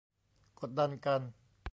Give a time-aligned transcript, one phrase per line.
[0.59, 1.21] กดดันกัน